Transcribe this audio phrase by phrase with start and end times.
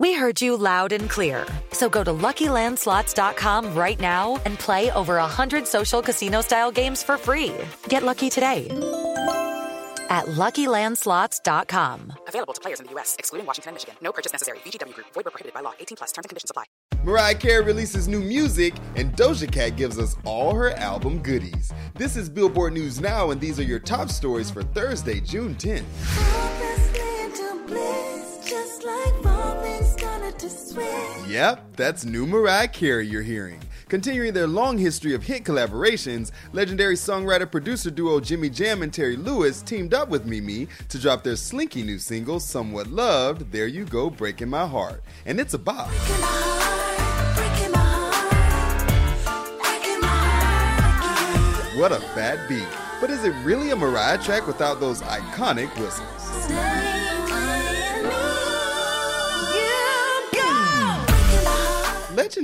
[0.00, 1.46] We heard you loud and clear.
[1.72, 7.52] So go to LuckyLandSlots.com right now and play over 100 social casino-style games for free.
[7.88, 8.68] Get lucky today
[10.08, 12.14] at LuckyLandSlots.com.
[12.26, 13.94] Available to players in the U.S., excluding Washington and Michigan.
[14.00, 14.56] No purchase necessary.
[14.64, 15.08] VGW Group.
[15.12, 15.74] Void were prohibited by law.
[15.78, 16.12] 18 plus.
[16.12, 16.64] Terms and conditions apply.
[17.04, 21.74] Mariah Carey releases new music, and Doja Cat gives us all her album goodies.
[21.94, 25.84] This is Billboard News Now, and these are your top stories for Thursday, June 10th.
[31.28, 33.60] Yep, that's new Mariah Carey you're hearing.
[33.88, 39.16] Continuing their long history of hit collaborations, legendary songwriter producer duo Jimmy Jam and Terry
[39.16, 43.84] Lewis teamed up with Mimi to drop their slinky new single, Somewhat Loved, There You
[43.84, 45.02] Go, Breaking My Heart.
[45.26, 45.88] And it's a bop.
[51.76, 52.68] What a fat beat.
[53.00, 56.10] But is it really a Mariah track without those iconic whistles?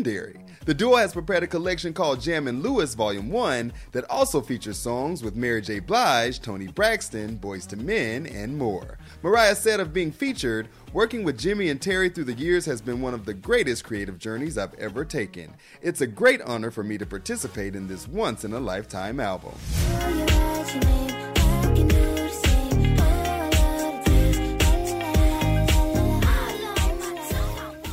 [0.06, 0.40] Legendary.
[0.64, 4.78] The duo has prepared a collection called Jam and Lewis Volume 1 that also features
[4.78, 5.78] songs with Mary J.
[5.78, 8.98] Blige, Toni Braxton, Boyz II Men, and more.
[9.22, 13.00] Mariah said of being featured, working with Jimmy and Terry through the years has been
[13.00, 15.54] one of the greatest creative journeys I've ever taken.
[15.82, 19.54] It's a great honor for me to participate in this once in a lifetime album.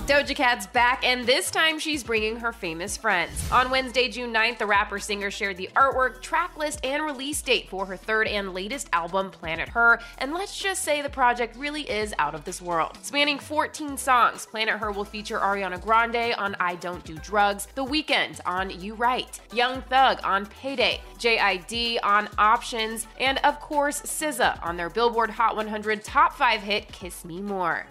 [0.05, 3.49] Doja Cat's back, and this time she's bringing her famous friends.
[3.53, 7.69] On Wednesday, June 9th, the rapper singer shared the artwork, track list, and release date
[7.69, 11.89] for her third and latest album, Planet Her, and let's just say the project really
[11.89, 12.97] is out of this world.
[13.01, 17.85] Spanning 14 songs, Planet Her will feature Ariana Grande on I Don't Do Drugs, The
[17.85, 24.61] Weeknd on You Right, Young Thug on Payday, JID on Options, and of course, SZA
[24.65, 27.85] on their Billboard Hot 100 Top 5 hit Kiss Me More.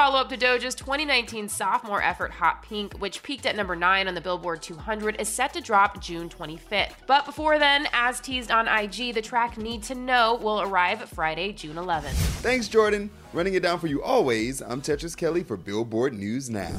[0.00, 4.14] Follow up to Doja's 2019 sophomore effort, Hot Pink, which peaked at number 9 on
[4.14, 6.92] the Billboard 200, is set to drop June 25th.
[7.06, 11.52] But before then, as teased on IG, the track Need to Know will arrive Friday,
[11.52, 12.14] June 11th.
[12.40, 13.10] Thanks, Jordan.
[13.34, 16.78] Running it down for you always, I'm Tetris Kelly for Billboard News Now.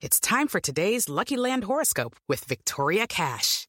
[0.00, 3.68] It's time for today's Lucky Land horoscope with Victoria Cash.